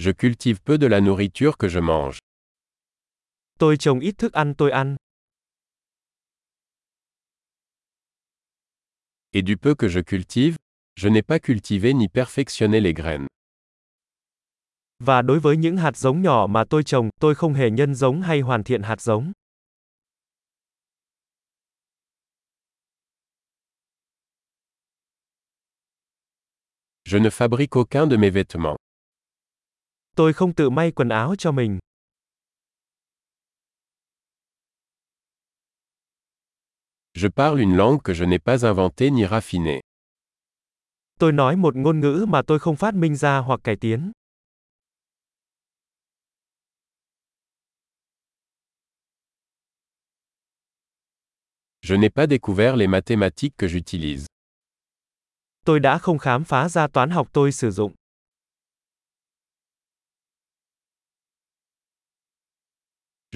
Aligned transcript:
Je 0.00 0.12
cultive 0.12 0.60
peu 0.60 0.78
de 0.78 0.86
la 0.86 1.00
nourriture 1.00 1.56
que 1.58 1.68
je 1.68 1.80
mange. 1.80 2.18
Tôi 3.58 3.76
trồng 3.76 4.00
ít 4.00 4.18
thức 4.18 4.32
ăn 4.32 4.54
tôi 4.58 4.70
ăn. 4.70 4.96
Et 9.32 9.42
du 9.46 9.56
peu 9.56 9.74
que 9.74 9.88
je 9.88 10.00
cultive, 10.00 10.56
je 10.96 11.08
n'ai 11.08 11.22
pas 11.22 11.40
cultivé 11.40 11.92
ni 11.94 12.08
perfectionné 12.08 12.80
les 12.80 12.94
graines. 12.94 13.26
Và 15.04 15.22
đối 15.22 15.40
với 15.40 15.56
những 15.56 15.76
hạt 15.76 15.96
giống 15.96 16.22
nhỏ 16.22 16.46
mà 16.50 16.64
tôi 16.70 16.82
trồng, 16.84 17.10
tôi 17.20 17.34
không 17.34 17.54
hề 17.54 17.70
nhân 17.70 17.94
giống 17.94 18.22
hay 18.22 18.40
hoàn 18.40 18.64
thiện 18.64 18.82
hạt 18.82 19.00
giống. 19.00 19.32
Je 27.04 27.18
ne 27.18 27.30
fabrique 27.30 27.76
aucun 27.76 28.10
de 28.10 28.16
mes 28.16 28.30
vêtements. 28.34 28.87
Tôi 30.18 30.32
không 30.32 30.54
tự 30.54 30.70
may 30.70 30.90
quần 30.92 31.08
áo 31.08 31.34
cho 31.38 31.52
mình. 31.52 31.78
Je 37.14 37.28
parle 37.36 37.62
une 37.62 37.76
langue 37.76 38.00
que 38.04 38.14
je 38.14 38.24
n'ai 38.24 38.38
pas 38.38 38.64
inventée 38.64 39.10
ni 39.10 39.24
raffinée. 39.24 39.80
Tôi 41.18 41.32
nói 41.32 41.56
một 41.56 41.76
ngôn 41.76 42.00
ngữ 42.00 42.26
mà 42.28 42.42
tôi 42.46 42.58
không 42.58 42.76
phát 42.76 42.94
minh 42.94 43.16
ra 43.16 43.38
hoặc 43.38 43.60
cải 43.64 43.76
tiến. 43.76 44.12
Je 51.82 51.96
n'ai 51.96 52.10
pas 52.10 52.26
découvert 52.30 52.76
les 52.76 52.88
mathématiques 52.88 53.56
que 53.58 53.68
j'utilise. 53.68 54.26
Tôi 55.64 55.80
đã 55.80 55.98
không 55.98 56.18
khám 56.18 56.44
phá 56.44 56.68
ra 56.68 56.88
toán 56.88 57.10
học 57.10 57.28
tôi 57.32 57.52
sử 57.52 57.70
dụng. 57.70 57.97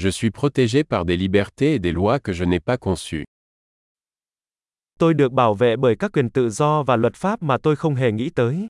Je 0.02 0.08
suis 0.08 0.32
protégé 0.32 0.82
par 0.82 1.04
des 1.04 1.16
libertés 1.16 1.74
et 1.74 1.78
des 1.78 1.92
lois 1.92 2.18
que 2.18 2.32
je 2.32 2.42
n'ai 2.42 2.58
pas 2.58 2.76
conçues. 2.76 3.24
Tôi 4.98 5.14
được 5.14 5.32
bảo 5.32 5.54
vệ 5.54 5.76
bởi 5.76 5.96
các 5.98 6.12
quyền 6.12 6.30
tự 6.30 6.50
do 6.50 6.82
và 6.82 6.96
luật 6.96 7.14
pháp 7.14 7.42
mà 7.42 7.56
tôi 7.62 7.76
không 7.76 7.94
hề 7.94 8.12
nghĩ 8.12 8.30
tới. 8.30 8.66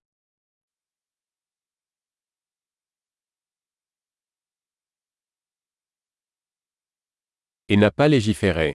Et 7.67 7.79
n'a 7.79 7.91
pas 7.91 8.09
légiféré. 8.11 8.73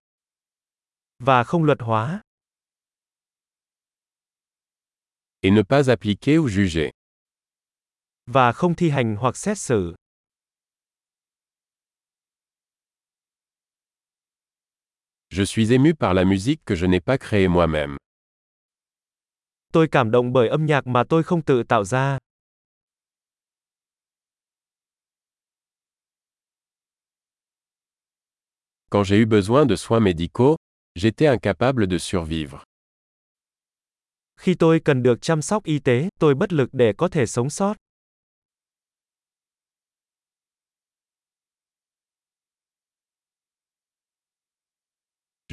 Và 1.20 1.44
không 1.44 1.64
luật 1.64 1.82
hóa. 1.82 2.22
Et 5.42 5.54
ne 5.54 5.62
pas 5.64 5.90
appliquer 5.90 6.38
ou 6.40 6.48
juger. 6.48 6.90
Và 8.26 8.52
không 8.52 8.76
thi 8.76 8.90
hành 8.90 9.16
hoặc 9.16 9.38
xét 9.38 9.58
xử. 9.58 9.96
Je 15.30 15.44
suis 15.44 15.74
ému 15.74 15.94
par 15.94 16.14
la 16.14 16.26
musique 16.26 16.62
que 16.66 16.76
je 16.76 16.86
n'ai 16.86 17.02
pas 17.02 17.18
créée 17.18 17.48
moi-même. 17.48 17.98
Tôi 19.74 19.88
cảm 19.92 20.12
động 20.12 20.34
bởi 20.34 20.48
âm 20.48 20.66
nhạc 20.66 20.88
mà 20.88 21.04
tôi 21.10 21.24
không 21.24 21.42
tự 21.42 21.64
tạo 21.64 21.84
ra. 21.84 22.18
Quand 28.90 29.04
j'ai 29.04 29.18
eu 29.18 29.26
besoin 29.26 29.66
de 29.66 29.76
soins 29.76 30.00
médicaux, 30.00 30.56
j'étais 30.96 31.28
incapable 31.28 31.88
de 31.88 31.98
survivre. 31.98 32.64
Khi 34.40 34.56
tôi 34.56 34.80
cần 34.86 35.04
được 35.04 35.22
chăm 35.22 35.42
sóc 35.42 35.64
y 35.64 35.80
tế, 35.80 36.10
tôi 36.20 36.36
bất 36.36 36.54
lực 36.54 36.70
để 36.74 36.94
có 36.98 37.08
thể 37.08 37.26
sống 37.26 37.50
sót. 37.50 37.78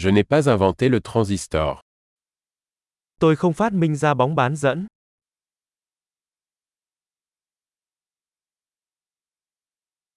Je 0.04 0.10
n'ai 0.10 0.22
pas 0.22 0.50
inventé 0.50 0.90
le 0.90 1.00
transistor. 1.00 1.80
Tôi 3.20 3.36
không 3.36 3.52
phát 3.54 3.72
minh 3.72 3.96
ra 3.96 4.14
bóng 4.14 4.34
bán 4.34 4.56
dẫn. 4.56 4.86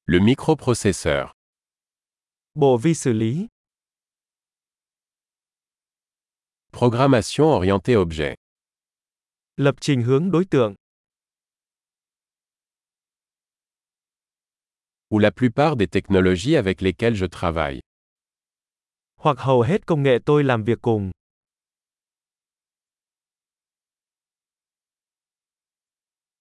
Le 0.06 0.20
microprocesseur. 0.20 1.32
Bộ 2.54 2.78
vi 2.78 2.94
xử 2.94 3.14
lý. 3.14 3.48
Programmation 6.72 7.46
orientée 7.46 7.96
objet. 7.96 8.36
Lập 9.58 9.76
trình 9.82 10.02
hướng 10.02 10.32
đối 10.32 10.46
tượng. 10.46 10.76
Ou 15.10 15.20
la 15.20 15.32
plupart 15.32 15.78
des 15.78 15.88
technologies 15.88 16.58
avec 16.58 16.82
lesquelles 16.82 17.16
je 17.16 17.28
travaille. 17.28 17.87
Hoặc 19.18 19.38
hầu 19.40 19.62
hết 19.62 19.86
công 19.86 20.04
nghệ 20.04 20.20
tôi 20.26 20.44
làm 20.44 20.64
việc 20.64 20.82
cùng. 20.82 21.12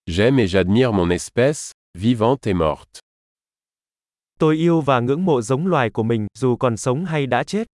J'aime 0.06 0.38
et 0.38 0.46
j'admire 0.46 0.92
mon 0.92 1.10
espèce, 1.10 1.72
vivante 1.94 2.50
et 2.50 2.54
morte. 2.54 3.00
Tôi 4.38 4.56
yêu 4.56 4.80
và 4.80 5.00
ngưỡng 5.00 5.24
mộ 5.24 5.42
giống 5.42 5.66
loài 5.66 5.90
của 5.90 6.02
mình, 6.02 6.26
dù 6.38 6.56
còn 6.56 6.76
sống 6.76 7.04
hay 7.04 7.26
đã 7.26 7.44
chết. 7.44 7.66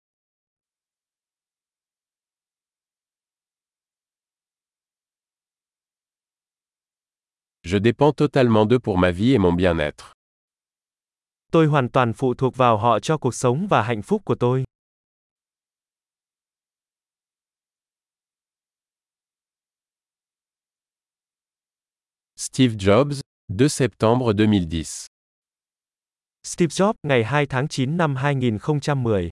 Je 7.63 7.77
dépends 7.83 8.13
totalement 8.13 8.65
d'eux 8.65 8.79
pour 8.79 8.97
ma 8.97 9.11
vie 9.11 9.33
et 9.33 9.37
mon 9.37 9.55
bien-être. 9.55 10.13
Tôi 11.51 11.67
hoàn 11.67 11.89
toàn 11.89 12.13
phụ 12.13 12.33
thuộc 12.33 12.57
vào 12.57 12.77
họ 12.77 12.99
cho 12.99 13.17
cuộc 13.17 13.35
sống 13.35 13.67
và 13.69 13.81
hạnh 13.81 14.01
phúc 14.01 14.21
của 14.25 14.35
tôi. 14.35 14.63
Steve 22.43 22.75
Jobs, 22.75 23.21
2 23.49 23.69
septembre 23.69 24.33
2010. 24.33 25.05
Steve 26.43 26.69
Jobs, 26.71 26.95
ngày 27.03 27.23
2 27.23 27.45
tháng 27.45 27.67
9 27.67 27.97
năm 27.97 28.15
2010 28.15 29.29